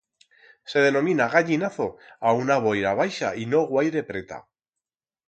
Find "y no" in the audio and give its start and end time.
3.43-3.61